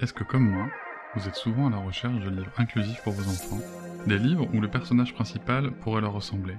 [0.00, 0.66] Est-ce que comme moi,
[1.14, 3.60] vous êtes souvent à la recherche de livres inclusifs pour vos enfants?
[4.06, 6.54] Des livres où le personnage principal pourrait leur ressembler?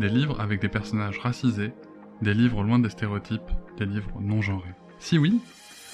[0.00, 1.74] Des livres avec des personnages racisés?
[2.22, 3.50] Des livres loin des stéréotypes?
[3.76, 4.74] Des livres non genrés?
[4.98, 5.42] Si oui,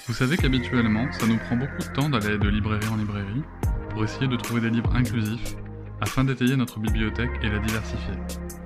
[0.07, 3.43] vous savez qu'habituellement, ça nous prend beaucoup de temps d'aller de librairie en librairie
[3.89, 5.57] pour essayer de trouver des livres inclusifs
[5.99, 8.15] afin d'étayer notre bibliothèque et la diversifier.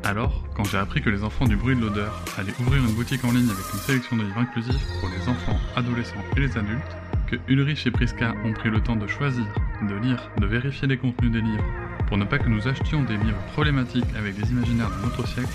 [0.03, 3.25] Alors, quand j'ai appris que les enfants du bruit de l'odeur allaient ouvrir une boutique
[3.25, 6.97] en ligne avec une sélection de livres inclusifs pour les enfants, adolescents et les adultes,
[7.27, 9.45] que Ulrich et Priska ont pris le temps de choisir,
[9.81, 11.65] de lire, de vérifier les contenus des livres,
[12.07, 15.49] pour ne pas que nous achetions des livres problématiques avec des imaginaires de notre siècle,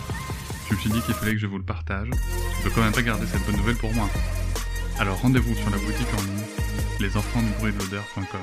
[0.68, 2.08] je me suis dit qu'il fallait que je vous le partage.
[2.58, 4.08] Je peux quand même pas garder cette bonne nouvelle pour moi.
[4.98, 6.44] Alors rendez-vous sur la boutique en ligne
[7.00, 8.40] lesenfantsdubruitdelodeur.com.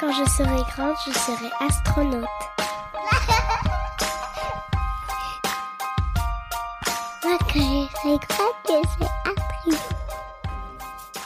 [0.00, 2.28] Quand je serai grande, je serai astronaute.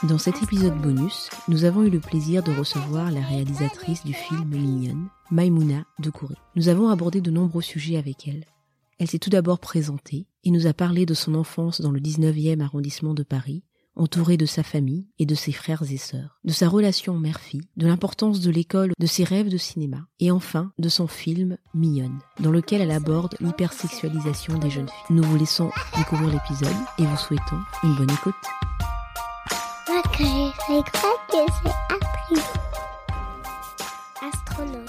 [0.05, 4.49] Dans cet épisode bonus, nous avons eu le plaisir de recevoir la réalisatrice du film
[4.49, 6.35] Mignonne, Maimouna Doucouré.
[6.57, 8.45] Nous avons abordé de nombreux sujets avec elle.
[8.99, 12.61] Elle s'est tout d'abord présentée et nous a parlé de son enfance dans le 19e
[12.61, 13.63] arrondissement de Paris,
[13.97, 17.87] entourée de sa famille et de ses frères et sœurs, de sa relation mère-fille, de
[17.87, 22.51] l'importance de l'école, de ses rêves de cinéma, et enfin de son film Mignonne, dans
[22.51, 25.17] lequel elle aborde l'hypersexualisation des jeunes filles.
[25.17, 28.35] Nous vous laissons découvrir l'épisode et vous souhaitons une bonne écoute.
[31.65, 31.75] Moi.
[34.23, 34.89] Astronaute.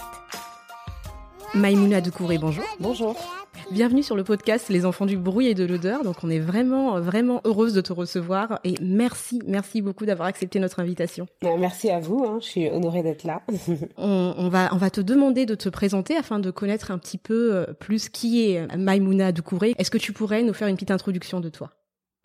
[1.54, 2.64] Maïmouna Doucouré, bonjour.
[2.80, 3.43] Bonjour.
[3.74, 6.04] Bienvenue sur le podcast Les enfants du bruit et de l'odeur.
[6.04, 10.60] Donc on est vraiment vraiment heureuse de te recevoir et merci merci beaucoup d'avoir accepté
[10.60, 11.26] notre invitation.
[11.44, 13.42] Euh, Merci à vous, hein, je suis honorée d'être là.
[13.98, 17.18] On, on va on va te demander de te présenter afin de connaître un petit
[17.18, 19.74] peu euh, plus qui est Maïmouna Doucouré.
[19.80, 21.72] Est-ce que tu pourrais nous faire une petite introduction de toi?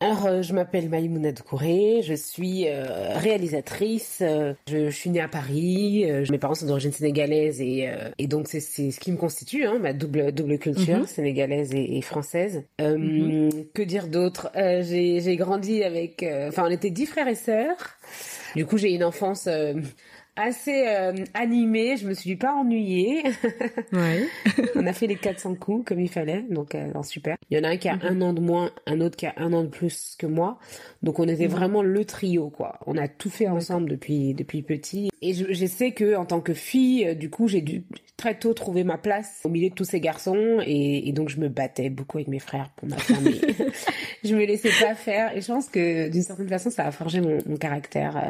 [0.01, 5.21] Alors, euh, je m'appelle Maïmouna Doucouré, je suis euh, réalisatrice, euh, je, je suis née
[5.21, 9.01] à Paris, euh, mes parents sont d'origine sénégalaise et, euh, et donc c'est c'est ce
[9.01, 11.07] qui me constitue, hein, ma double, double culture Mhm.
[11.07, 12.63] sénégalaise et, et française.
[12.81, 13.51] Euh, Mhm.
[13.75, 14.51] Que dire d'autre?
[14.55, 16.23] Euh, J'ai j'ai grandi avec...
[16.23, 17.97] euh, Enfin, on était dix frères et sœurs.
[18.55, 19.49] Du coup, j'ai une enfance...
[20.39, 23.25] assez euh, animée, je me suis pas ennuyée.
[23.93, 24.27] Ouais.
[24.75, 27.37] On a fait les 400 coups comme il fallait, donc euh, super.
[27.51, 29.33] Il y en a un qui a un an de moins, un autre qui a
[29.39, 30.59] un an de plus que moi.
[31.03, 32.79] Donc on était vraiment le trio, quoi.
[32.87, 35.11] On a tout fait ensemble depuis depuis petit.
[35.23, 37.85] Et je, je sais que en tant que fille, euh, du coup, j'ai dû
[38.17, 41.39] très tôt trouver ma place au milieu de tous ces garçons, et, et donc je
[41.39, 43.41] me battais beaucoup avec mes frères pour m'affirmer.
[44.25, 47.21] je me laissais pas faire, et je pense que d'une certaine façon, ça a forgé
[47.21, 48.29] mon, mon caractère, euh,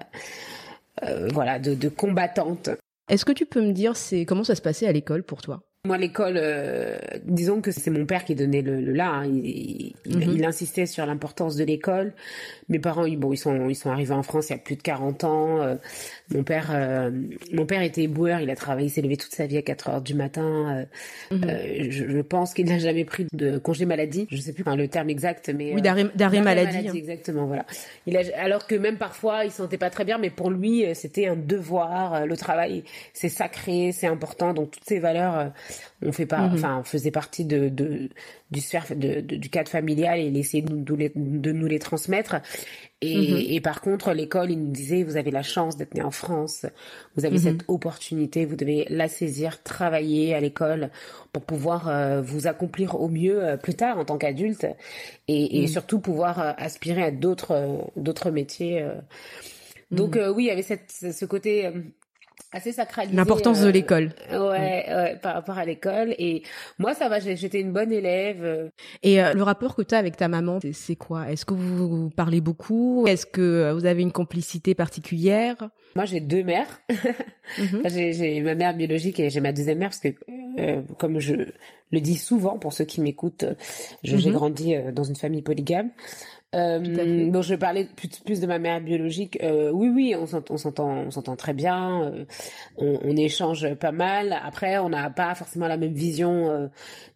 [1.33, 2.71] voilà, de, de combattante.
[3.09, 5.63] Est-ce que tu peux me dire c'est comment ça se passait à l'école pour toi?
[5.87, 9.11] Moi, l'école, euh, disons que c'est mon père qui donnait le, le là.
[9.11, 9.27] hein.
[9.27, 10.35] Il, il, Mhm.
[10.37, 12.15] il insistait sur l'importance de l'école.
[12.69, 14.75] Mes parents, ils, bon, ils sont, ils sont arrivés en France il y a plus
[14.75, 15.63] de 40 ans.
[15.63, 15.77] Euh,
[16.35, 17.13] mon père, euh,
[17.53, 18.41] mon père était éboueur.
[18.41, 20.85] Il a travaillé, il s'est levé toute sa vie à 4 heures du matin.
[21.33, 24.27] Euh, euh, je, je pense qu'il n'a jamais pris de congé maladie.
[24.33, 26.89] Je sais plus enfin, le terme exact, mais Oui, euh, d'arrêt d'arrêt maladie.
[26.89, 26.93] hein.
[26.93, 27.65] exactement, voilà.
[28.07, 30.85] Il a, alors que même parfois, il se sentait pas très bien, mais pour lui,
[30.85, 32.15] euh, c'était un devoir.
[32.15, 34.53] euh, Le travail, c'est sacré, c'est important.
[34.55, 35.47] Donc toutes ces valeurs, euh,
[36.03, 36.55] on fait pas, Mhm.
[36.55, 38.09] enfin, faisait partie de, de
[38.51, 41.67] du sphère de, de- du cadre familial et il essayait de nous les, de nous
[41.67, 42.37] les transmettre.
[43.03, 43.43] Et, Mhm.
[43.51, 46.65] et par contre, l'école, il nous disait, vous avez la chance d'être né en France,
[47.15, 47.43] vous avez Mhm.
[47.43, 50.91] cette opportunité, vous devez la saisir, travailler à l'école
[51.33, 54.67] pour pouvoir euh, vous accomplir au mieux euh, plus tard en tant qu'adulte
[55.29, 58.85] et, et surtout pouvoir euh, aspirer à d'autres d'autres métiers.
[59.91, 61.71] Donc euh, oui, il y avait cette, ce côté
[62.53, 63.17] assez sacralisé.
[63.17, 64.13] L'importance de euh, l'école.
[64.31, 64.37] Ouais,
[64.89, 66.15] ouais, par rapport à l'école.
[66.19, 66.43] Et
[66.79, 68.43] moi, ça va, j'étais une bonne élève.
[68.43, 68.69] euh,
[69.03, 71.31] Et euh, le rapport que tu as avec ta maman, c'est- quoi?
[71.31, 73.07] Est-ce que vous, vous parlez beaucoup?
[73.07, 75.57] Est-ce que vous avez une complicité particulière?
[75.97, 76.81] Moi, j'ai deux mères.
[77.59, 77.79] Mhm.
[77.81, 80.09] Enfin, j'ai ma mère biologique et j'ai ma deuxième mère parce que,
[80.59, 81.33] euh, comme je
[81.91, 83.47] le dis souvent pour ceux qui m'écoutent,
[84.05, 84.35] je- j'ai Mhm.
[84.37, 85.89] grandi dans une famille polygame.
[86.55, 89.39] Euh, donc je vais parler plus, plus de ma mère biologique.
[89.43, 92.05] Euh, oui, oui, on s'entend, on s'entend, très bien.
[92.05, 92.25] Euh,
[92.79, 94.33] on, on, échange pas mal.
[94.43, 96.69] Après, on n'a pas forcément la même vision euh,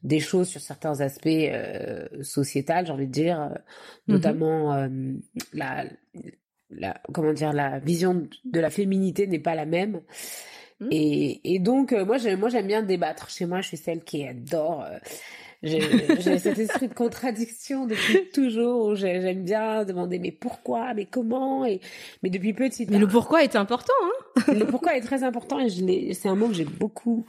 [0.02, 1.28] des choses sur certains aspects
[2.20, 4.12] sociétals, j'ai envie de dire, mm-hmm.
[4.12, 4.88] notamment
[5.54, 5.84] la,
[6.68, 10.02] la, comment dire, la vision de la féminité n'est pas la même.
[10.80, 10.88] Mm.
[10.90, 13.30] Et, et donc, moi, moi, j'aime bien débattre.
[13.30, 14.84] Chez moi, je suis celle qui adore
[15.62, 21.80] j'ai cet esprit de contradiction depuis toujours j'aime bien demander mais pourquoi, mais comment et
[22.22, 22.90] mais depuis petite.
[22.90, 23.92] Mais le pourquoi est important.
[24.04, 27.26] Hein le pourquoi est très important et je c'est un mot que j'ai beaucoup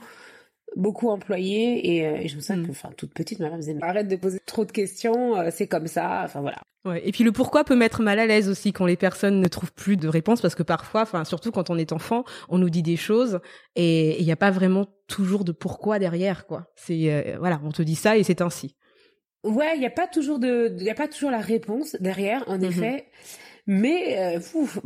[0.76, 2.66] beaucoup employé et, euh, et je me sens mm.
[2.66, 5.50] que enfin toute petite ma mère me disait arrête de poser trop de questions, euh,
[5.50, 6.22] c'est comme ça.
[6.24, 6.58] Enfin voilà.
[6.84, 7.02] Ouais.
[7.06, 9.72] Et puis le pourquoi peut mettre mal à l'aise aussi quand les personnes ne trouvent
[9.72, 12.82] plus de réponse parce que parfois, enfin surtout quand on est enfant, on nous dit
[12.82, 13.40] des choses
[13.74, 16.70] et il n'y a pas vraiment toujours de pourquoi derrière quoi.
[16.76, 18.76] C'est euh, voilà, on te dit ça et c'est ainsi.
[19.44, 22.44] Ouais, il n'y a pas toujours de, il y a pas toujours la réponse derrière.
[22.48, 22.64] En mm-hmm.
[22.64, 23.06] effet,
[23.66, 24.40] mais euh,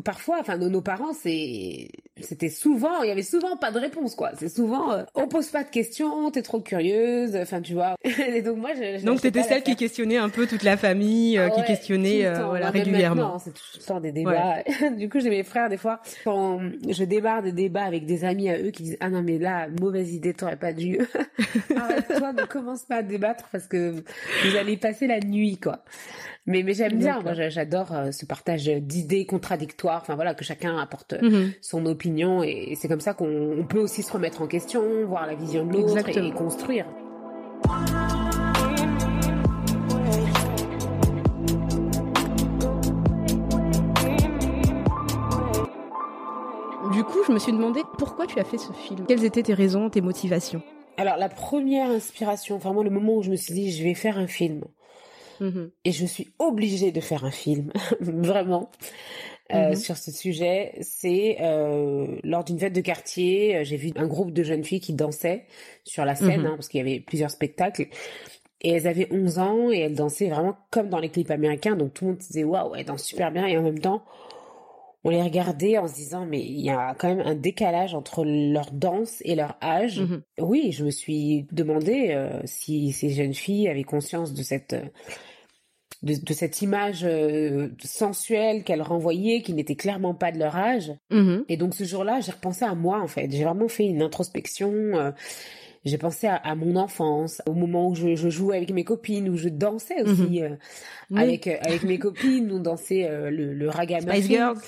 [0.04, 1.88] parfois, enfin, nos, nos parents, c'est,
[2.20, 4.30] c'était souvent, il y avait souvent pas de réponse, quoi.
[4.38, 7.96] C'est souvent, euh, on pose pas de questions, t'es trop curieuse, enfin, tu vois.
[8.04, 11.38] Et donc moi, je, je donc t'étais celle qui questionnait un peu toute la famille,
[11.38, 13.38] euh, qui questionnait, euh, voilà, régulièrement.
[13.38, 14.62] C'est tout le temps des débats.
[14.96, 18.48] du coup, j'ai mes frères des fois quand je débarre des débats avec des amis
[18.48, 21.00] à eux qui disent ah non mais là mauvaise idée, t'aurais pas dû.
[21.76, 25.82] Arrête-toi, ne commence pas à débattre parce que vous allez passer la nuit, quoi.
[26.48, 30.78] Mais, mais j'aime bien, moi j'adore euh, ce partage d'idées contradictoires, enfin voilà, que chacun
[30.78, 31.52] apporte mhm.
[31.60, 35.34] son opinion et, c'est comme ça qu'on peut aussi se remettre en question, voir la
[35.34, 36.86] vision de l'autre et, construire.
[46.94, 49.04] Du coup, je me suis demandé pourquoi tu as fait ce film.
[49.06, 50.62] Quelles étaient tes raisons, tes motivations?
[50.96, 54.16] Alors, la première inspiration, vraiment le moment où je me suis dit, je vais faire
[54.16, 54.62] un film,
[55.40, 55.70] Mm-hmm.
[55.84, 58.70] Et je suis obligée de faire un film, vraiment,
[59.52, 59.76] euh, mm-hmm.
[59.76, 60.74] sur ce sujet.
[60.80, 64.80] C'est euh, lors d'une fête de quartier, euh, j'ai vu un groupe de jeunes filles
[64.80, 65.46] qui dansaient
[65.84, 66.46] sur la scène, mm-hmm.
[66.46, 67.86] hein, parce qu'il y avait plusieurs spectacles.
[68.60, 71.76] Et elles avaient 11 ans et elles dansaient vraiment comme dans les clips américains.
[71.76, 73.46] Donc tout le monde disait waouh, elles dansent super bien.
[73.46, 74.02] Et en même temps,
[75.04, 78.24] on les regardait en se disant mais il y a quand même un décalage entre
[78.24, 80.02] leur danse et leur âge.
[80.38, 84.76] Oui, je me suis demandé euh, si ces jeunes filles avaient conscience de cette
[86.02, 90.92] de, cette image euh, sensuelle qu'elle renvoyait, qui n'était clairement pas de leur âge.
[91.10, 91.44] Mm-hmm.
[91.48, 93.28] Et donc ce jour-là, j'ai repensé à moi en fait.
[93.30, 94.72] J'ai vraiment fait une introspection.
[94.72, 95.10] Euh,
[95.84, 99.48] j'ai pensé à, mon enfance, au moment où je, jouais avec mes copines, où je
[99.48, 100.58] dansais aussi mm-hmm.
[101.12, 102.50] euh, avec avec mes copines.
[102.52, 104.12] On dansait le, le ragamuffin.
[104.12, 104.58] Spice Girls.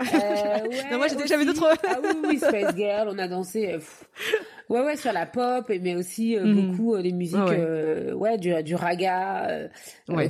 [0.00, 0.04] Euh,
[0.90, 1.76] non, moi j'avais d'autres.
[1.86, 3.78] ah oui, oui, Spice Girl, on a dansé.
[4.68, 6.70] Ouais, ouais, sur la pop, mais aussi euh, mhm.
[6.70, 9.68] beaucoup euh, des musiques, euh, ouais, du, du raga,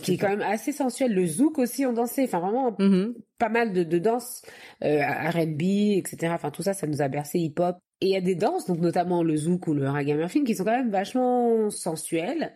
[0.01, 1.13] qui est quand même assez sensuel.
[1.13, 2.25] Le zouk aussi, on dansait.
[2.25, 3.15] Enfin, vraiment, mhm.
[3.39, 4.43] pas mal de, de danse,
[4.81, 5.63] R&B,
[5.97, 6.33] etc.
[6.35, 7.77] Enfin, tout ça, ça nous a bercé hip-hop.
[8.01, 10.65] Et il y a des danses, donc notamment le zouk ou le ragamuffin, qui sont
[10.65, 12.55] quand même vachement sensuelles.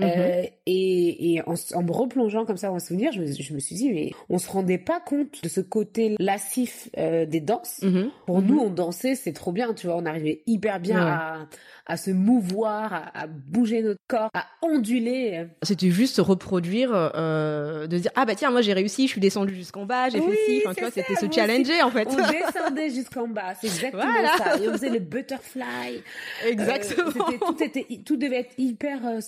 [0.00, 0.48] Euh, mhm.
[0.66, 3.76] et, et en, en, me replongeant comme ça en souvenir, je me, je me, suis
[3.76, 7.80] dit, mais on se rendait pas compte de ce côté lassif euh, des danses.
[7.82, 8.10] Mhm.
[8.26, 11.46] Pour nous, on dansait, c'est trop bien, tu vois, on arrivait hyper bien à,
[11.86, 15.46] à se mouvoir, à, à, bouger notre corps, à onduler.
[15.62, 19.54] C'était juste reproduire, euh, de dire ah bah tiens moi j'ai réussi, je suis descendu
[19.54, 22.08] jusqu'en bas, j'ai fait ci, enfin tu vois c'était se challenger en fait.
[22.10, 24.02] On descendait jusqu'en bas, c'est exactement
[24.36, 24.58] ça.
[24.58, 26.02] Et on faisait le butterfly.
[26.46, 27.10] Exactement.
[27.28, 29.20] Euh, tout était, tout devait être hyper euh,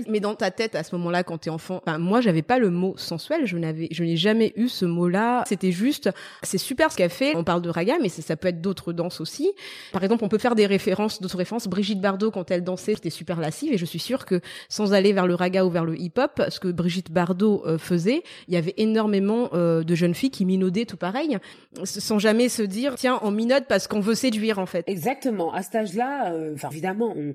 [0.00, 0.12] sensuel.
[0.12, 2.70] Mais dans ta tête à ce moment-là quand t'es enfant, ben, moi j'avais pas le
[2.70, 5.44] mot sensuel, je n'avais, je n'ai jamais eu ce mot-là.
[5.46, 6.10] C'était juste,
[6.42, 7.36] c'est super ce qu'elle fait.
[7.36, 9.50] On parle de raga, mais ça, ça peut être d'autres danses aussi.
[9.92, 11.66] Par exemple, on peut faire des références, d'autres références.
[11.68, 15.12] Brigitte Bardot, quand elle dansait, c'était super lascive et je suis sûre que sans aller
[15.12, 18.56] vers le raga ou vers le hip-hop, ce que Brigitte Bardot euh, faisait, il y
[18.56, 21.38] avait énormément euh, de jeunes filles qui minaudaient tout pareil,
[21.84, 24.84] sans jamais se dire, tiens, on minode parce qu'on veut séduire en fait.
[24.88, 25.52] Exactement.
[25.52, 27.34] À cet âge-là, euh, évidemment, on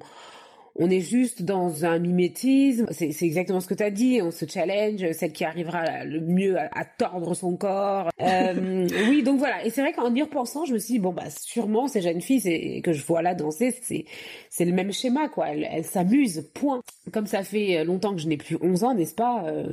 [0.79, 2.85] on est juste dans un mimétisme.
[2.91, 4.21] C'est, exactement ce que tu as dit.
[4.21, 8.09] On se challenge, celle qui arrivera le mieux à, tordre son corps.
[8.21, 9.65] Euh, oui, donc voilà.
[9.65, 12.21] Et c'est vrai qu'en y repensant, je me suis dit, bon, bah, sûrement, ces jeunes
[12.21, 14.05] filles que je vois là danser, c'est,
[14.49, 15.47] c'est le même schéma, quoi.
[15.49, 16.81] Elles, s'amusent, point.
[17.11, 19.69] Comme ça fait longtemps que je n'ai plus 11 ans, n'est-ce pas euh,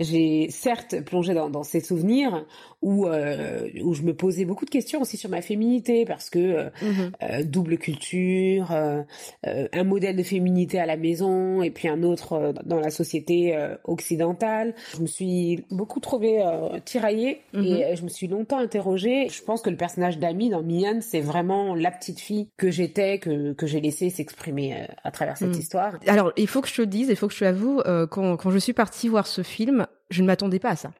[0.00, 2.44] J'ai certes plongé dans, dans ces souvenirs
[2.82, 6.68] où, euh, où je me posais beaucoup de questions aussi sur ma féminité, parce que
[6.82, 7.44] mm-hmm.
[7.44, 12.52] double culture, un modèle de féminité féminité à la maison et puis un autre euh,
[12.64, 14.74] dans la société euh, occidentale.
[14.96, 17.64] Je me suis beaucoup trouvée euh, tiraillée Mhm.
[17.64, 19.28] et je me suis longtemps interrogée.
[19.28, 23.18] Je pense que le personnage d'Amy dans Mignonne, c'est vraiment la petite fille que j'étais,
[23.18, 25.60] que, que j'ai laissé s'exprimer à travers cette Mhm.
[25.60, 25.92] histoire.
[26.06, 28.36] Alors, il faut que je te dise, il faut que je te avoue, euh, quand,
[28.36, 30.90] quand je suis partie voir ce film, je ne m'attendais pas à ça.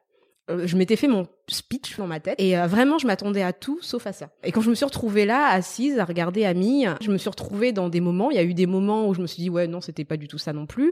[0.49, 3.53] Euh, je m'étais fait mon speech dans ma tête et euh, vraiment je m'attendais à
[3.53, 4.29] tout sauf à ça.
[4.43, 7.71] Et quand je me suis retrouvée là assise à regarder Ami, je me suis retrouvée
[7.71, 9.67] dans des moments, il y a eu des moments où je me suis dit ouais
[9.67, 10.91] non c'était pas du tout ça non plus.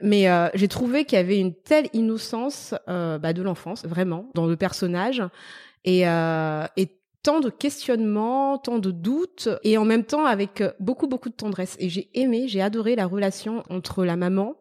[0.00, 4.30] Mais euh, j'ai trouvé qu'il y avait une telle innocence euh, bah, de l'enfance, vraiment,
[4.34, 5.22] dans le personnage,
[5.84, 6.88] et, euh, et
[7.22, 11.76] tant de questionnements, tant de doutes, et en même temps avec beaucoup, beaucoup de tendresse.
[11.80, 14.56] Et j'ai aimé, j'ai adoré la relation entre la maman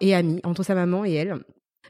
[0.00, 1.36] et Amy, entre sa maman et elle.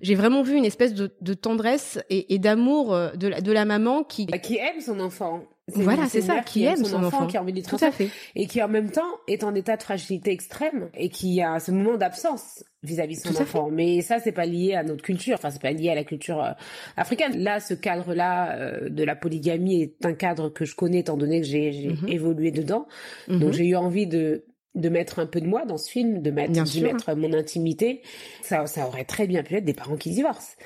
[0.00, 3.52] J'ai vraiment vu une espèce de, de tendresse et, et d'amour euh, de la, de
[3.52, 4.26] la maman qui...
[4.26, 5.42] Bah, Qui aime son enfant.
[5.72, 7.28] Voilà, c'est ça, qui aime son enfant.
[7.28, 8.08] qui a envie de Tout à fait.
[8.34, 11.70] et qui en même temps est en état de fragilité extrême et qui a ce
[11.70, 13.68] moment d'absence vis-à-vis de son Tout enfant.
[13.70, 15.34] Mais ça, c'est pas lié à notre culture.
[15.34, 16.50] Enfin, c'est pas lié à la culture euh,
[16.96, 17.38] africaine.
[17.40, 21.40] Là, ce cadre-là euh, de la polygamie est un cadre que je connais étant donné
[21.40, 22.08] que j'ai Mhm.
[22.08, 22.88] évolué dedans.
[23.28, 23.38] Mhm.
[23.38, 26.30] Donc, j'ai eu envie de de mettre un peu de moi dans ce film, de
[26.30, 28.02] mettre, d'y mettre mon intimité.
[28.42, 30.56] Ça, ça aurait très bien pu être des parents qui divorcent,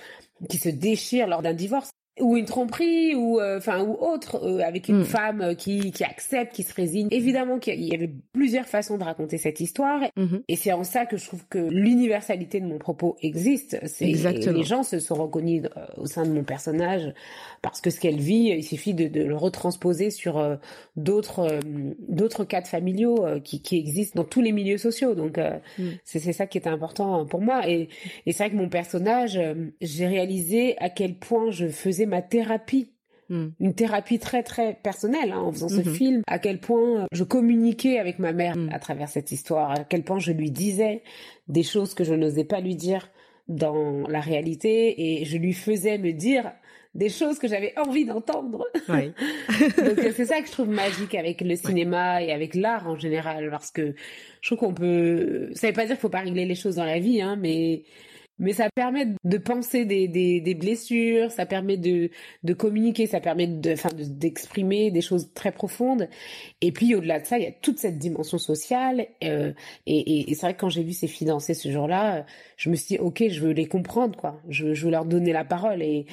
[0.48, 4.60] qui se déchirent lors d'un divorce ou une tromperie ou euh, enfin ou autre euh,
[4.60, 5.04] avec une Mm.
[5.04, 9.02] femme euh, qui qui accepte qui se résigne évidemment qu'il y avait plusieurs façons de
[9.04, 10.42] raconter cette histoire Mhm.
[10.46, 14.56] et c'est en ça que je trouve que l'universalité de mon propos existe c'est Exactement.
[14.56, 17.12] les gens se sont reconnus euh, au sein de mon personnage
[17.62, 20.40] parce que ce qu'elle vit il suffit de, de le retransposer sur
[20.96, 21.58] d'autres
[22.08, 25.88] d'autres cadres familiaux qui qui existent dans tous les milieux sociaux donc euh, Mm.
[26.04, 27.88] c'est c'est ça qui est important pour moi et
[28.26, 29.40] et c'est vrai que mon personnage
[29.80, 32.90] j'ai réalisé à quel point je faisais ma thérapie
[33.30, 33.46] Mm.
[33.58, 35.94] une thérapie très très personnelle hein, en faisant ce Mhm.
[35.94, 38.68] film, à quel point je communiquais avec ma mère Mm.
[38.70, 41.02] à travers cette histoire, à quel point je lui disais
[41.48, 43.08] des choses que je n'osais pas lui dire
[43.48, 46.52] dans la réalité et je lui faisais me dire
[46.94, 48.66] des choses que j'avais envie d'entendre.
[48.88, 52.96] Donc euh, c'est ça que je trouve magique avec le cinéma et avec l'art en
[52.98, 53.94] général parce que
[54.42, 56.84] je trouve qu'on peut ça veut pas dire qu'il faut pas régler les choses dans
[56.84, 57.84] la vie hein mais
[58.38, 62.10] mais ça permet de penser des, des, des blessures, ça permet de,
[62.42, 66.08] de communiquer, ça permet de, enfin, de- d'exprimer des choses très profondes.
[66.60, 69.06] Et puis au-delà de ça, il y a toute cette dimension sociale.
[69.24, 69.52] euh,
[69.86, 72.26] et et, et c'est vrai que quand j'ai vu ces filles danser ce jour-là,
[72.56, 74.40] je me suis dit, ok, je veux les comprendre, quoi.
[74.48, 75.82] Je, je veux leur donner la parole.
[75.82, 76.06] Et,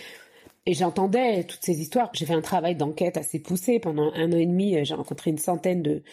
[0.66, 2.12] et j'entendais toutes ces histoires.
[2.14, 4.84] J'ai fait un travail d'enquête assez poussé pendant un an et demi.
[4.86, 6.04] J'ai rencontré une centaine de,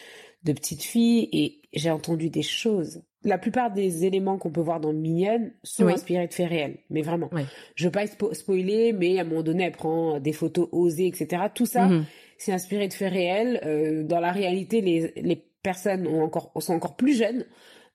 [0.43, 3.01] de petites filles et j'ai entendu des choses.
[3.25, 5.93] La plupart des éléments qu'on peut voir dans Mignonne sont Oui.
[5.93, 7.29] inspirés de faits réels, mais vraiment.
[7.33, 7.41] Oui.
[7.75, 11.07] Je veux pas spo- spoiler, mais à un moment donné, elle prend des photos osées,
[11.07, 11.43] etc.
[11.53, 12.05] Tout ça, Mhm.
[12.37, 13.59] c'est inspiré de faits réels.
[13.65, 17.45] Euh, dans la réalité, les, les personnes ont encore, sont encore plus jeunes.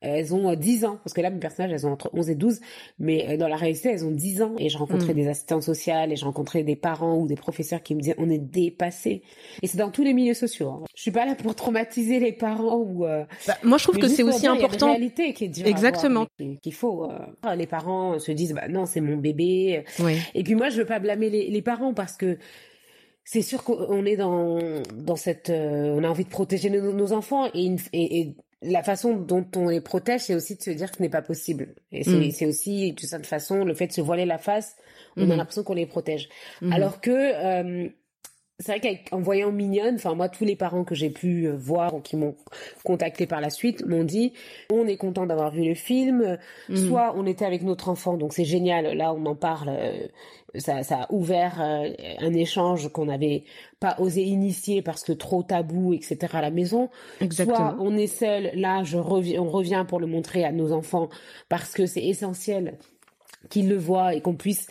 [0.05, 2.31] Euh, Elles ont euh, 10 ans, parce que là, mes personnages, elles ont entre 11
[2.31, 2.61] et 12,
[2.99, 4.55] mais euh, dans la réalité, elles ont 10 ans.
[4.59, 5.17] Et je rencontrais Mm.
[5.17, 8.29] des assistantes sociales, et je rencontrais des parents ou des professeurs qui me disaient, on
[8.31, 9.23] est dépassés.
[9.63, 10.69] Et c'est dans tous les milieux sociaux.
[10.71, 10.85] hein.
[10.95, 13.07] Je suis pas là pour traumatiser les parents ou...
[13.07, 14.87] euh, Bah, moi, je trouve mais que c'est aussi dire, il y a une important.
[14.87, 16.27] réalité qui est dure Exactement.
[16.63, 17.11] qu'il- faut.
[17.11, 19.85] euh, les parents se disent, bah non, c'est mon bébé.
[20.35, 22.37] Et puis moi, je veux pas blâmer les, les parents parce que
[23.25, 24.59] c'est sûr qu'on est dans
[24.97, 28.35] dans cette, euh, on a envie de protéger nos, nos enfants et, une- et, et
[28.65, 31.23] la façon dont on les protège, c'est aussi de se dire que ce n'est pas
[31.23, 31.75] possible.
[31.93, 32.49] Et c'est Mm.
[32.49, 34.77] aussi de cette façon le fait de se voiler la face,
[35.17, 36.29] on a l'impression qu'on les protège.
[36.61, 36.73] Mhm.
[36.73, 37.89] Alors que euh,
[38.61, 41.95] c'est vrai qu'en voyant Mignonne, enfin moi tous les parents que j'ai pu euh, voir
[41.95, 42.37] ou qui m'ont
[42.85, 44.33] contacté par la suite m'ont dit
[44.73, 46.77] on est content d'avoir vu le film, Mhm.
[46.77, 48.97] soit on était avec notre enfant donc c'est génial.
[48.97, 50.07] Là on en parle, euh,
[50.57, 51.89] ça, ça a ouvert euh,
[52.21, 53.43] un échange qu'on n'avait
[53.81, 56.91] pas osé initier parce que trop tabou etc à la maison,
[57.45, 58.51] soit on est seul.
[58.55, 61.09] Là je reviens on revient pour le montrer à nos enfants
[61.49, 62.79] parce que c'est essentiel
[63.51, 64.69] qu'ils le voient et qu'on puisse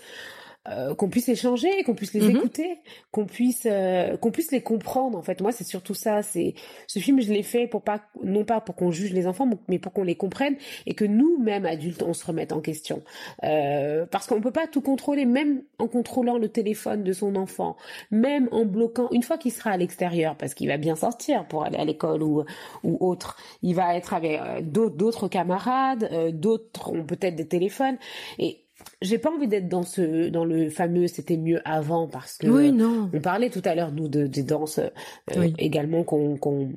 [0.70, 2.38] euh, qu'on puisse échanger, qu'on puisse les Mhm.
[2.38, 2.78] écouter,
[3.12, 5.18] qu'on puisse euh, qu'on puisse les comprendre.
[5.18, 6.24] En fait, moi, c'est surtout ça.
[6.24, 6.54] C'est
[6.88, 9.80] ce film, je l'ai fait pour pas non pas pour qu'on juge les enfants, mais
[9.80, 10.56] pour qu'on les comprenne
[10.86, 13.04] et que nous, mêmes adultes, on se remette en question.
[13.44, 17.76] Euh, parce qu'on peut pas tout contrôler, même en contrôlant le téléphone de son enfant,
[18.12, 19.10] même en bloquant.
[19.12, 22.24] Une fois qu'il sera à l'extérieur, parce qu'il va bien sortir pour aller à l'école
[22.24, 22.44] ou
[22.84, 27.48] ou autre, il va être avec euh, d'autres d'autres camarades, euh, d'autres ont peut-être des
[27.48, 27.98] téléphones
[28.40, 28.63] et
[29.02, 32.72] j'ai pas envie d'être dans ce dans le fameux c'était mieux avant parce que Oui,
[32.72, 33.10] non.
[33.14, 34.90] on parlait tout à l'heure nous de des danses euh,
[35.38, 35.54] Oui.
[35.58, 36.72] également qu'on qu'on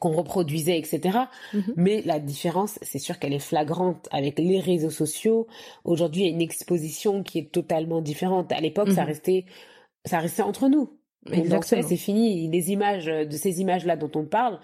[0.00, 1.18] qu'on reproduisait etc
[1.54, 1.72] Mhm.
[1.76, 5.46] mais la différence c'est sûr qu'elle est flagrante avec les réseaux sociaux
[5.84, 9.06] aujourd'hui il y a une exposition qui est totalement différente à l'époque ça Mhm.
[9.08, 9.44] restait
[10.04, 11.82] ça restait entre nous on dansait Exactement.
[11.88, 14.58] c'est fini les images de ces images là dont on parle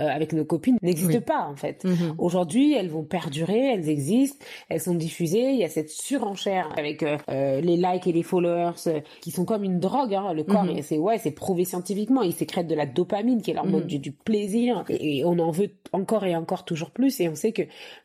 [0.00, 1.84] euh, avec nos copines n'existent pas en fait.
[1.84, 2.14] Mhm.
[2.18, 5.50] Aujourd'hui, elles vont perdurer, elles existent, elles sont diffusées.
[5.52, 9.30] Il y a cette surenchère avec euh, euh, les likes et les followers euh, qui
[9.30, 10.14] sont comme une drogue.
[10.14, 10.32] Hein.
[10.32, 10.78] Le corps, Mhm.
[10.78, 12.22] et c'est ouais, c'est prouvé scientifiquement.
[12.22, 13.86] Ils sécrètent de la dopamine, qui est l'hormone Mhm.
[13.86, 17.20] du, du plaisir, et, et on en veut encore et encore toujours plus.
[17.20, 17.62] Et on sait que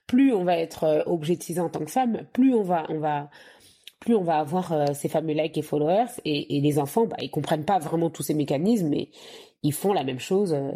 [0.08, 3.30] plus on va être euh, objetisé en tant que femme, plus on va on va
[4.00, 7.18] plus on va avoir euh, ces fameux likes et followers et, et les enfants bah
[7.22, 9.10] ils comprennent pas vraiment tous ces mécanismes mais
[9.62, 10.72] ils font la même chose euh,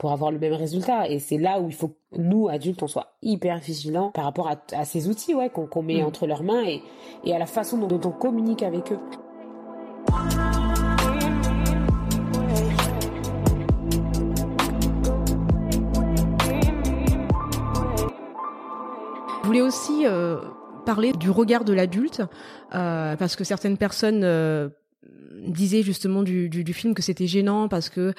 [0.00, 2.86] pour avoir le même résultat et c'est là où il faut que nous adultes on
[2.86, 6.06] soit hyper vigilants par rapport à, à ces outils ouais qu'on met Mm.
[6.06, 6.82] entre leurs mains et,
[7.24, 8.98] et à la façon dont, dont on communique avec eux
[19.42, 20.36] Je voulais aussi euh,
[20.86, 22.22] parler du regard de l'adulte,
[22.74, 24.68] euh, parce que certaines personnes euh,
[25.46, 28.12] disaient justement du, du, du film que c'était gênant parce que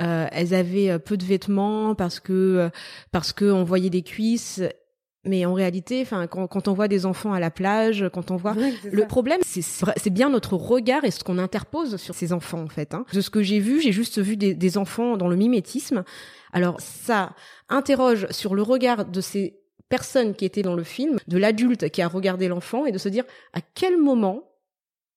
[0.00, 2.68] euh, elles avaient euh, peu de vêtements, parce que euh,
[3.12, 4.60] parce que on voyait des cuisses.
[5.28, 8.36] Mais en réalité, enfin, quand, quand on voit des enfants à la plage, quand on
[8.36, 9.06] voit c'est le ça.
[9.06, 12.94] problème, c'est- c'est bien notre regard et ce qu'on interpose sur ces enfants, en fait.
[12.94, 13.04] Hein.
[13.12, 16.04] De ce que j'ai vu, j'ai juste vu des, des enfants dans le mimétisme.
[16.52, 17.34] Alors, ça
[17.68, 22.02] interroge sur le regard de ces personnes qui étaient dans le film, de l'adulte qui
[22.02, 24.44] a regardé l'enfant et de se dire à quel moment,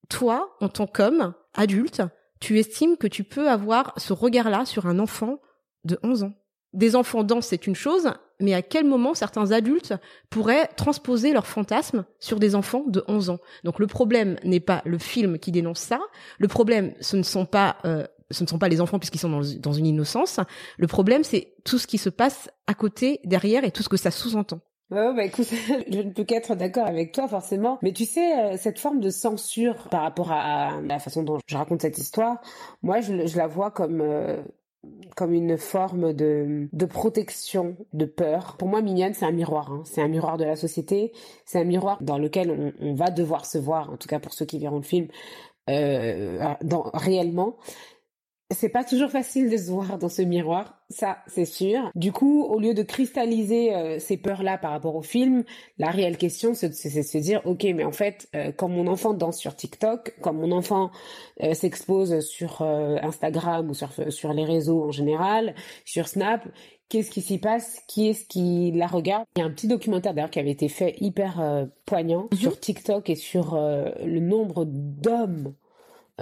[0.10, 2.02] toi, en tant qu'homme, adulte,
[2.40, 5.40] tu estimes que tu peux avoir ce regard-là sur un enfant
[5.84, 6.34] de 11 ans?
[6.74, 9.94] Des enfants dansent, c'est une chose, mais à quel moment certains adultes
[10.30, 13.40] pourraient transposer leurs fantasmes sur des enfants de 11 ans?
[13.64, 16.00] Donc le problème n'est pas le film qui dénonce ça,
[16.38, 19.30] le problème ce ne sont pas euh, ce ne sont pas les enfants puisqu'ils sont
[19.30, 20.40] dans, dans une innocence,
[20.78, 23.98] le problème c'est tout ce qui se passe à côté, derrière et tout ce que
[23.98, 24.62] ça sous-entend.
[24.92, 25.48] Ouais, bah écoute,
[25.92, 27.78] je ne peux qu'être d'accord avec toi forcément.
[27.84, 31.58] Mais tu sais, euh, cette forme de censure par rapport à, la façon dont je
[31.58, 32.42] raconte cette histoire,
[32.82, 34.42] moi je, la vois comme euh,
[35.16, 38.56] comme une forme de, de protection, de peur.
[38.58, 39.72] Pour moi, Mignonne, c'est un miroir.
[39.72, 39.84] Hein.
[39.86, 41.12] C'est un miroir de la société.
[41.46, 44.46] C'est un miroir dans lequel on, va devoir se voir, en tout cas pour ceux
[44.46, 45.08] qui verront le film,
[45.70, 46.56] euh,
[46.94, 47.58] réellement.
[48.52, 51.92] C'est pas toujours facile de se voir dans ce miroir, ça c'est sûr.
[51.94, 55.44] Du coup, au lieu de cristalliser euh, ces peurs-là par rapport au film,
[55.78, 59.14] la réelle question c'est de se dire, ok, mais en fait, euh, quand mon enfant
[59.14, 60.90] danse sur TikTok, quand mon enfant
[61.44, 65.54] euh, s'expose sur euh, Instagram ou sur sur les réseaux en général,
[65.86, 66.48] sur Snap,
[66.90, 67.82] qu'est-ce qui s'y passe?
[67.88, 69.26] Qui est-ce qui la regarde?
[69.36, 72.60] Il y a un petit documentaire d'ailleurs qui avait été fait hyper euh, poignant sur
[72.60, 75.54] TikTok et sur euh, le nombre d'hommes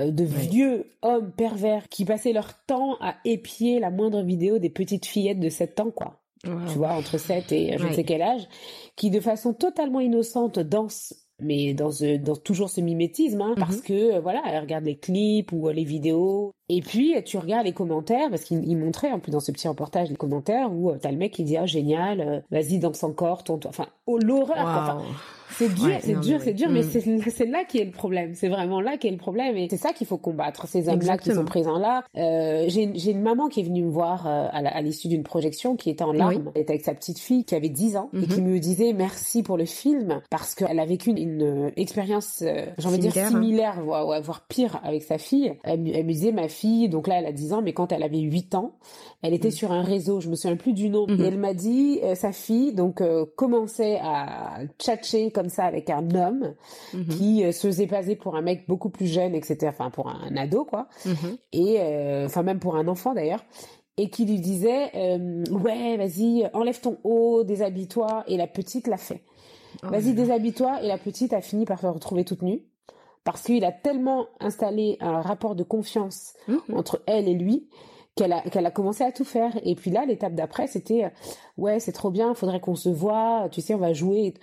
[0.05, 0.29] de Ouais.
[0.29, 5.39] vieux hommes pervers qui passaient leur temps à épier la moindre vidéo des petites fillettes
[5.39, 6.19] de 7 ans, quoi.
[6.43, 8.47] Tu vois, entre 7 et euh, je ne sais quel âge,
[8.95, 13.81] qui de façon totalement innocente dansent, mais dans, ce- dans toujours ce mimétisme, hein, parce
[13.81, 16.51] que, euh, voilà, elles regardent les clips ou euh, les vidéos.
[16.69, 19.51] Et puis, euh, tu regardes les commentaires, parce qu'il il montrait, en plus, dans ce
[19.51, 22.77] petit reportage, les commentaires où euh, t'as le mec qui dit, ah, génial, euh, vas-y,
[22.79, 24.57] danse encore, ton, enfin, oh, l'horreur.
[24.59, 25.01] Enfin.
[25.51, 26.53] C'est dur, Ouais, c'est dur, c'est oui.
[26.53, 27.21] dur, mais Mm.
[27.31, 28.33] c'est là qui est le problème.
[28.33, 30.67] C'est vraiment là qui est le problème, et c'est ça qu'il faut combattre.
[30.67, 32.03] Ces hommes-là qui sont présents là.
[32.17, 35.89] Euh, J'ai une maman qui est venue me voir euh, à l'issue d'une projection, qui
[35.89, 38.27] était en larmes, elle était avec sa petite fille qui avait 10 ans et Mhm.
[38.27, 42.43] qui me disait merci pour le film parce qu'elle a vécu une, une, euh, expérience,
[42.45, 44.21] euh, j'ai envie de dire Similaire, hein.
[44.21, 45.53] voire, pire avec sa fille.
[45.63, 48.03] Elle, elle me disait ma fille, donc là elle a 10 ans, mais quand elle
[48.03, 48.73] avait 8 ans,
[49.21, 51.21] elle était sur un réseau, je me souviens plus du nom, Mhm.
[51.21, 53.01] et elle m'a dit euh, sa fille donc
[53.35, 56.55] commençait à tchatcher comme ça avec un homme
[56.93, 57.05] Mhm.
[57.09, 59.67] qui euh, se faisait passer pour un mec beaucoup plus jeune, etc.
[59.69, 61.37] Enfin pour un, ado quoi, Mhm.
[61.53, 63.43] et euh, enfin même pour un enfant d'ailleurs.
[63.99, 68.97] Et qui lui disait euh, ouais vas-y enlève ton haut déshabille-toi et la petite l'a
[68.97, 69.21] fait
[69.83, 72.63] Oh vas-y déshabille-toi et la petite a fini par se retrouver toute nue
[73.23, 76.59] parce qu'il a tellement installé un rapport de confiance Mhm.
[76.75, 77.67] entre elle et lui
[78.15, 79.51] qu'elle a, qu'elle a commencé à tout faire.
[79.63, 81.11] Et puis là, l'étape d'après, c'était
[81.57, 84.33] ouais, c'est trop bien, faudrait qu'on se voit, tu sais, on va jouer.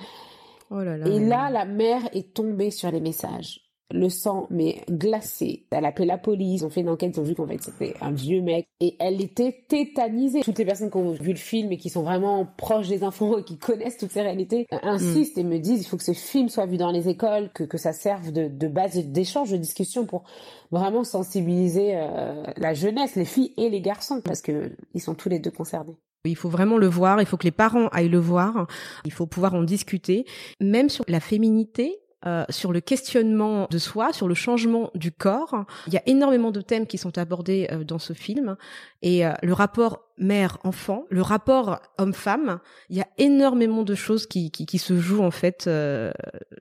[0.70, 1.06] Oh là là.
[1.06, 3.60] Et là, la mère est tombée sur les messages.
[3.90, 5.66] Le sang, mais glacé.
[5.70, 7.62] Elle a appelé la police, ils ont fait une enquête, ils ont vu qu'en fait
[7.62, 8.66] c'était un vieux mec.
[8.80, 10.40] Et elle était tétanisée.
[10.40, 13.38] Toutes les personnes qui ont vu le film et qui sont vraiment proches des enfants
[13.38, 16.14] et qui connaissent toutes ces réalités euh, insistent et me disent il faut que ce
[16.14, 19.58] film soit vu dans les écoles, que, que ça serve de, de base d'échange, de
[19.58, 20.24] discussion pour
[20.70, 25.28] vraiment sensibiliser euh, la jeunesse, les filles et les garçons, parce que ils sont tous
[25.28, 25.94] les deux concernés.
[26.24, 28.66] Il faut vraiment le voir, il faut que les parents aillent le voir,
[29.04, 30.24] il faut pouvoir en discuter,
[30.60, 32.00] même sur la féminité.
[32.26, 35.64] euh, sur le questionnement de soi, sur le changement du corps.
[35.86, 38.56] Il y a énormément de thèmes qui sont abordés euh, dans ce film.
[39.02, 44.50] Et euh, le rapport mère-enfant, le rapport homme-femme, il y a énormément de choses qui,
[44.50, 46.12] qui, qui se jouent en fait euh,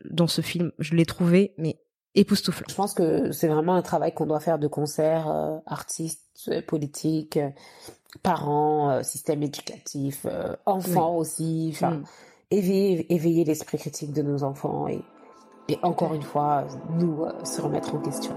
[0.10, 0.72] dans ce film.
[0.80, 1.80] Je l'ai trouvé, mais
[2.16, 2.66] époustouflant.
[2.70, 6.62] Je pense que c'est vraiment un travail qu'on doit faire de concert, euh, artistes, euh,
[6.62, 7.40] politiques,
[8.22, 10.26] parents, système éducatif,
[10.66, 12.02] enfants aussi, enfin,
[12.52, 15.02] éveiller, éveiller l'esprit critique de nos enfants et,
[15.68, 18.36] et encore une fois, nous se remettre en question.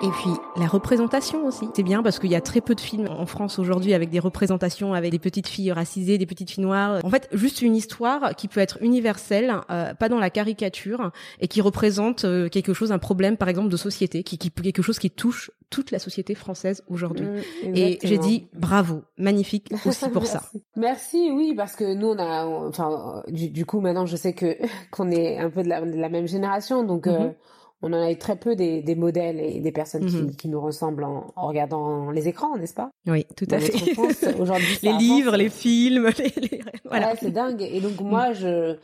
[0.00, 1.68] Et puis la représentation aussi.
[1.74, 4.20] C'est bien parce qu'il y a très peu de films en France aujourd'hui avec des
[4.20, 7.00] représentations avec des petites filles racisées, des petites filles noires.
[7.04, 11.48] En fait, juste une histoire qui peut être universelle, euh, pas dans la caricature, et
[11.48, 14.98] qui représente euh, quelque chose, un problème par exemple de société, qui, qui quelque chose
[14.98, 17.26] qui touche toute la société française aujourd'hui.
[17.26, 20.42] Mmh, et j'ai dit bravo, magnifique aussi pour ça.
[20.76, 24.56] Merci, oui, parce que nous on a, enfin, du, coup maintenant je sais que
[24.90, 27.06] qu'on est un peu de la, même génération, donc.
[27.06, 27.34] Euh, mmh
[27.82, 30.36] on en a eu très peu des, des modèles et des personnes qui, mhm.
[30.36, 32.90] qui, nous ressemblent en, en, regardant les écrans, n'est-ce pas?
[33.06, 33.96] Oui, tout à fait.
[34.38, 37.62] Aujourd'hui, les livres, les films, les, voilà, c'est dingue.
[37.62, 38.76] Et donc moi, je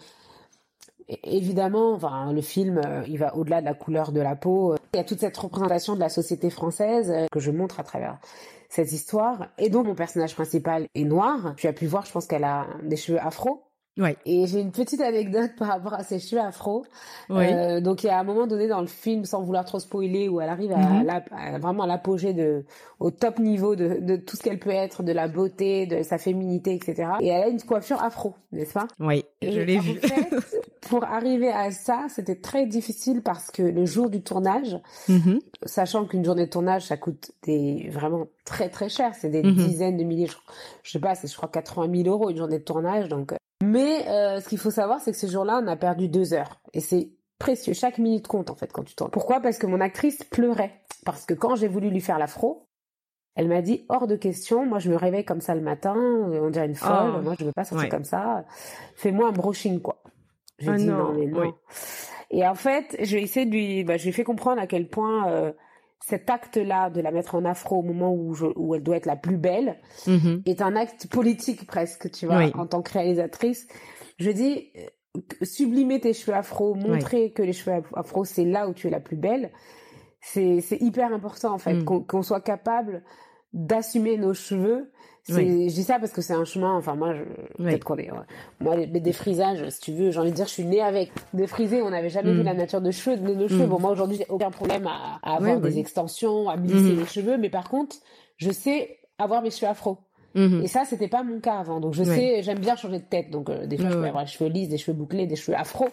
[1.23, 4.75] évidemment, enfin, le film, euh, il va au-delà de la couleur de la peau.
[4.95, 7.83] Il y a toute cette représentation de la société française euh, que je montre à
[7.83, 8.19] travers
[8.69, 9.49] cette histoire.
[9.59, 11.55] Et donc mon personnage principal est noir.
[11.57, 13.63] Tu as pu voir, je pense qu'elle a des cheveux afro.
[13.97, 14.17] Ouais.
[14.27, 16.85] Et j'ai une petite anecdote par rapport à ses cheveux afro.
[17.31, 20.29] Euh, donc il y a un moment donné dans le film, sans vouloir trop spoiler,
[20.29, 21.61] où elle arrive à, mhm.
[21.61, 22.65] vraiment à l'apogée de,
[22.99, 26.19] au top niveau de, de tout ce qu'elle peut être, de la beauté, de sa
[26.19, 27.09] féminité, etc.
[27.21, 28.89] Et elle a une coiffure afro, n'est-ce pas?
[28.99, 30.01] Oui, je l'ai vu.
[30.89, 34.77] pour arriver à ça, c'était très difficile parce que le jour du tournage,
[35.09, 35.39] mhm.
[35.65, 39.55] sachant qu'une journée de tournage, ça coûte des vraiment très très cher, c'est des mhm.
[39.55, 40.37] dizaines de milliers, je,
[40.83, 44.07] je sais pas, c'est je crois 80 000 euros une journée de tournage, donc mais
[44.09, 46.61] euh, ce qu'il faut savoir, c'est que ce jour-là, on a perdu deux heures.
[46.75, 47.73] Et c'est précieux.
[47.73, 49.11] Chaque minute compte, en fait, quand tu tournes.
[49.11, 49.41] Pourquoi?
[49.41, 50.83] Parce que mon actrice pleurait.
[51.05, 52.69] Parce que quand j'ai voulu lui faire l'afro,
[53.37, 54.67] elle m'a dit hors de question.
[54.67, 55.95] Moi, je me réveille comme ça le matin.
[55.97, 57.15] On dirait une folle.
[57.17, 57.23] Oh.
[57.23, 58.45] Moi, je veux pas sortir comme ça.
[58.97, 60.03] Fais-moi un brushing, quoi.
[60.59, 61.55] J'ai ah dit non, mais non.
[62.31, 64.67] Et en fait, je vais essayer de lui, bah, je lui ai fait comprendre à
[64.67, 65.53] quel point euh,
[66.07, 69.17] cet acte-là de la mettre en afro au moment où, où elle doit être la
[69.17, 70.43] plus belle mm-hmm.
[70.45, 73.67] est un acte politique presque, tu vois, en tant que réalisatrice.
[74.19, 78.75] Je dis, euh, sublimer tes cheveux afro, montrer que les cheveux afro, c'est là où
[78.75, 79.51] tu es la plus belle,
[80.21, 82.07] c'est hyper important en fait, mm.
[82.07, 83.03] qu'on soit capable
[83.55, 84.93] d'assumer nos cheveux
[85.29, 86.77] je dis ça parce que c'est un chemin.
[86.77, 88.11] Enfin, moi, je, peut-être qu'on est.
[88.61, 91.83] Moi, les défrisages, si tu veux, j'ai envie de dire, je suis née avec défrisé.
[91.83, 92.45] On n'avait jamais vu mm.
[92.45, 93.67] la nature de cheveux, de nos cheveux.
[93.67, 93.71] Mm.
[93.71, 96.99] Bon, moi aujourd'hui, j'ai aucun problème à, avoir des extensions, à lisser mm.
[96.99, 97.97] les cheveux, mais par contre,
[98.37, 99.99] je sais avoir mes cheveux afro.
[100.35, 100.63] Mm-hmm.
[100.63, 101.81] Et ça, c'était pas mon cas avant.
[101.81, 103.31] Donc, je sais, j'aime bien changer de tête.
[103.31, 105.57] Donc, euh, des fois, je peux avoir les cheveux lisses, des cheveux bouclés, des cheveux
[105.57, 105.87] afro.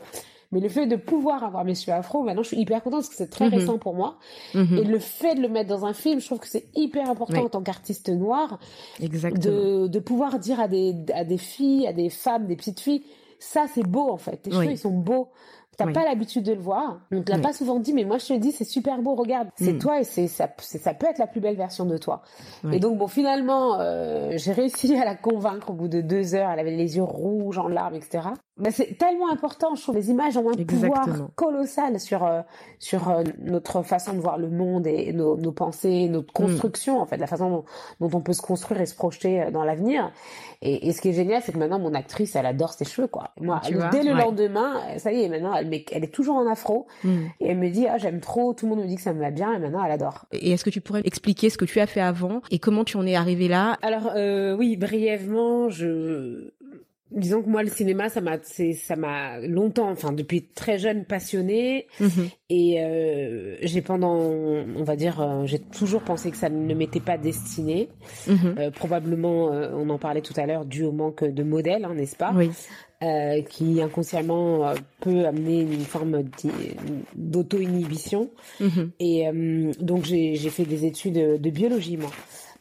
[0.51, 3.09] Mais le fait de pouvoir avoir mes cheveux afro, maintenant je suis hyper contente parce
[3.09, 3.55] que c'est très mhm.
[3.55, 4.17] récent pour moi.
[4.53, 4.77] Mhm.
[4.77, 7.43] Et le fait de le mettre dans un film, je trouve que c'est hyper important
[7.45, 8.59] en tant qu'artiste noir.
[8.99, 13.03] De, de pouvoir dire à des, à des filles, à des femmes, des petites filles,
[13.39, 14.37] ça c'est beau en fait.
[14.37, 15.29] Tes cheveux ils sont beaux.
[15.77, 16.99] T'as pas l'habitude de le voir.
[17.11, 19.15] On te l'a pas souvent dit, mais moi je te le dis, c'est super beau.
[19.15, 19.79] Regarde, c'est mm.
[19.79, 22.21] toi et c'est ça, ça peut être la plus belle version de toi.
[22.71, 26.51] Et donc bon, finalement, euh, j'ai réussi à la convaincre au bout de deux heures.
[26.51, 28.29] Elle avait les yeux rouges en larmes, etc.
[28.57, 29.75] Mais c'est tellement important.
[29.75, 32.41] Je trouve les images ont un pouvoir colossal sur euh,
[32.79, 36.33] sur euh, notre façon de voir le monde et nos, nos pensées, notre mm.
[36.33, 37.65] construction en fait, la façon dont,
[37.99, 40.11] dont, on peut se construire et se projeter dans l'avenir.
[40.61, 43.07] Et, et, ce qui est génial, c'est que maintenant mon actrice, elle adore ses cheveux
[43.07, 43.31] quoi.
[43.39, 43.61] Moi,
[43.91, 46.87] dès le lendemain, ça y est, maintenant elle est toujours en afro.
[47.03, 47.27] Hmm.
[47.39, 49.19] Et elle me dit, ah, j'aime trop, tout le monde me dit que ça me
[49.19, 50.25] va bien, et maintenant elle adore.
[50.31, 52.97] Et est-ce que tu pourrais expliquer ce que tu as fait avant et comment tu
[52.97, 53.77] en es arrivé là?
[53.81, 56.51] Alors, euh, oui, brièvement, je,
[57.11, 61.87] disons que moi le cinéma ça m'a ça m'a longtemps enfin depuis très jeune passionné
[61.99, 62.29] mhm.
[62.49, 66.99] et euh, j'ai pendant on va dire euh, j'ai toujours pensé que ça ne m'était
[66.99, 67.89] pas destiné
[68.27, 68.55] mhm.
[68.57, 72.15] euh, probablement on en parlait tout à l'heure dû au manque de modèles hein, n'est-ce
[72.15, 72.33] pas?
[72.33, 72.51] Oui.
[73.49, 76.23] qui inconsciemment peut amener une forme
[77.15, 78.91] d'auto-inhibition mhm.
[78.99, 79.25] et
[79.79, 82.11] donc j'ai fait des études de biologie moi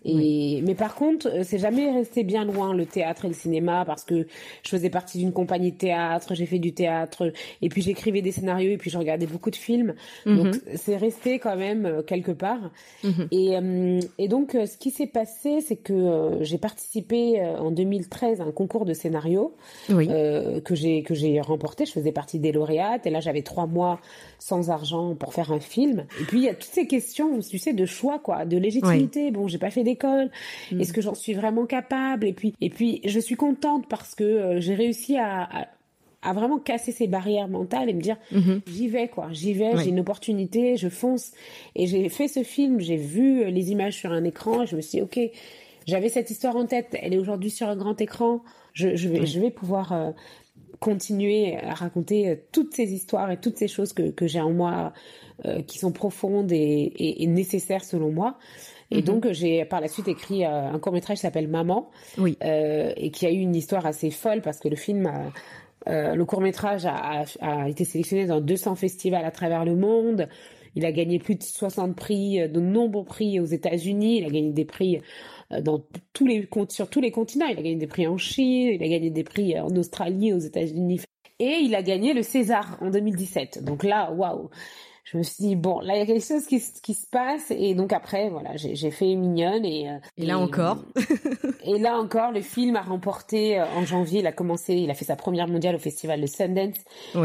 [0.05, 3.85] et mais par contre, euh, c'est jamais resté bien loin le théâtre et le cinéma
[3.85, 4.27] parce que
[4.63, 8.33] je faisais partie d'une compagnie de théâtre, j'ai fait du théâtre et puis j'écrivais des
[8.33, 9.95] scénarios et puis je regardais beaucoup de films.
[10.25, 10.37] Mhm.
[10.37, 12.71] Donc c'est resté quand même euh, quelque part.
[13.05, 13.29] Mhm.
[13.31, 18.45] Et euh, et donc ce qui s'est passé, c'est que j'ai participé en 2013 à
[18.45, 19.55] un concours de scénario
[19.89, 21.85] que j'ai que j'ai remporté.
[21.85, 24.01] Je faisais partie des lauréates et là j'avais trois mois
[24.39, 26.07] sans argent pour faire un film.
[26.21, 29.31] Et puis il y a toutes ces questions, tu sais, de choix quoi, de légitimité.
[29.31, 30.31] Bon, j'ai pas fait d'école.
[30.73, 30.81] Mm.
[30.81, 34.25] Est-ce que j'en suis vraiment capable Et puis et puis je suis contente parce que
[34.25, 35.69] euh, j'ai réussi à,
[36.23, 38.61] à, vraiment casser ces barrières mentales et me dire mm-hmm.
[38.67, 41.33] j'y vais quoi, j'y vais, j'ai une opportunité, je fonce.
[41.75, 44.77] Et j'ai fait ce film, j'ai vu euh, les images sur un écran, et je
[44.77, 45.19] me suis dit ok,
[45.87, 48.43] j'avais cette histoire en tête, elle est aujourd'hui sur un grand écran,
[48.75, 50.11] je, je vais je vais pouvoir euh,
[50.79, 54.93] continuer à raconter toutes ces histoires et toutes ces choses que, que j'ai en moi
[55.67, 58.37] qui sont profondes et, et, nécessaires selon moi.
[58.91, 59.03] Et mhm.
[59.03, 62.37] donc j'ai par la suite écrit un court métrage qui s'appelle Maman, oui.
[62.43, 65.33] et qui a eu une histoire assez folle parce que le film a,
[65.89, 70.29] euh, le court métrage a, a, été sélectionné dans 200 festivals à travers le monde.
[70.77, 74.19] Il a gagné plus de 60 prix, euh, de nombreux prix aux États-Unis.
[74.19, 75.01] Il a gagné des prix
[75.53, 77.47] euh, dans tous les sur tous les continents.
[77.47, 80.39] Il a gagné des prix en Chine, il a gagné des prix en Australie, aux
[80.39, 81.01] États-Unis,
[81.39, 83.65] et il a gagné le César en 2017.
[83.65, 84.51] Donc là, waouh
[85.05, 87.51] je me suis dit bon là il y a quelque chose qui, qui se passe.
[87.51, 90.79] Et donc après voilà j'ai fait mignonne et, euh, et là encore.
[91.65, 94.95] et là encore le film a remporté euh, en janvier il a commencé il a
[94.95, 96.77] fait sa première mondiale au festival de Sundance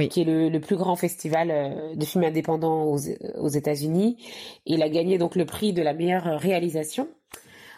[0.09, 2.99] qui est le, le, plus grand festival euh, de films indépendants aux,
[3.37, 4.17] aux États-Unis.
[4.65, 7.07] Il a gagné donc le prix de la meilleure réalisation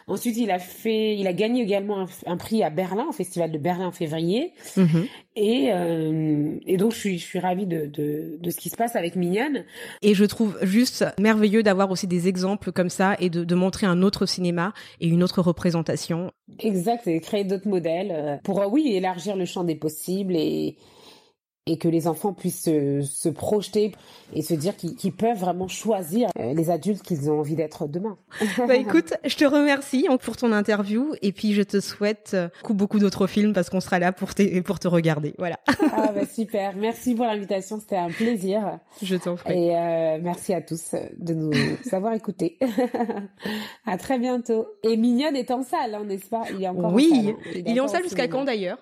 [0.08, 3.58] Ensuite, il a fait, il a gagné également un, prix à Berlin, au Festival de
[3.58, 4.52] Berlin en février.
[4.76, 5.06] Mhm.
[5.36, 8.76] Et, euh, et donc, je suis, je suis ravie de, de, de, ce qui se
[8.76, 9.64] passe avec Mignonne.
[10.02, 13.86] Et je trouve juste merveilleux d'avoir aussi des exemples comme ça et de, de montrer
[13.86, 16.32] un autre cinéma et une autre représentation.
[16.58, 20.76] Exact, et créer d'autres modèles euh, pour, euh, oui, élargir le champ des possibles et,
[21.68, 23.92] et que les enfants puissent se, projeter
[24.32, 28.16] et se dire qu'ils peuvent vraiment choisir euh, les adultes qu'ils ont envie d'être demain.
[28.66, 32.74] Bah écoute, je te remercie pour ton interview et puis je te souhaite euh, beaucoup,
[32.74, 35.34] beaucoup d'autres films parce qu'on sera là pour te, pour te regarder.
[35.38, 35.58] Voilà.
[35.92, 38.78] Ah bah super, merci pour l'invitation, c'était un plaisir.
[39.02, 39.52] Je t'en prie.
[39.52, 41.52] Et euh, merci à tous de nous
[41.92, 42.58] avoir écoutés.
[43.86, 44.66] à très bientôt.
[44.82, 46.42] Et Mignonne est en salle, hein, n'est-ce pas?
[46.52, 47.28] Il est encore oui, en salle.
[47.28, 47.62] Hein.
[47.66, 48.78] il, est en salle jusqu'à quand d'ailleurs?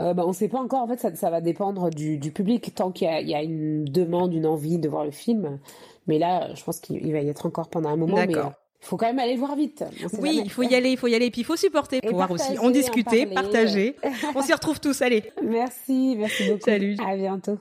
[0.00, 0.82] Euh, bah, on ne sait pas encore.
[0.82, 2.74] En fait, ça, ça va dépendre du, du public.
[2.74, 5.58] Tant qu'il y, y, a une demande, une envie de voir le film.
[6.06, 8.18] Mais là, je pense qu'il va y être encore pendant un moment.
[8.18, 9.84] Euh, il faut quand même aller voir vite.
[10.18, 12.30] Oui, il faut y aller, il faut y aller, puis il faut supporter, pour voir
[12.30, 13.96] aussi, en discuter, partager.
[14.34, 15.22] on s'y retrouve tous, allez.
[15.42, 16.64] Merci, merci beaucoup.
[16.64, 16.96] Salut.
[17.02, 17.58] À bientôt.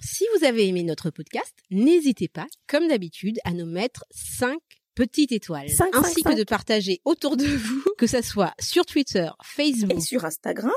[0.00, 4.58] Si vous avez aimé notre podcast, n'hésitez pas, comme d'habitude, à nous mettre 5
[4.94, 9.96] petites étoiles, ainsi que de partager autour de vous, que ça soit sur Twitter, Facebook
[9.96, 10.72] et sur Instagram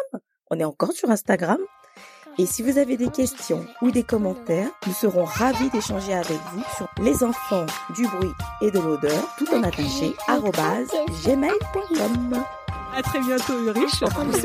[0.51, 1.57] on est encore sur Instagram.
[2.37, 6.63] Et si vous avez des questions ou des commentaires, nous serons ravis d'échanger avec vous
[6.77, 10.13] sur les enfants du bruit et de l'odeur, tout en attaché,
[11.25, 12.43] gmail.com.
[12.95, 14.01] À très bientôt, Ulrich.
[14.01, 14.39] Moi, quand je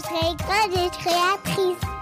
[0.00, 1.94] serai grande, je.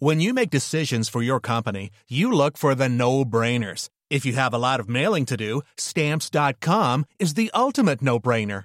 [0.00, 3.88] When you make decisions for your company, you look for the no-brainers.
[4.10, 8.64] If you have a lot of mailing to do, stamps.com is the ultimate no-brainer.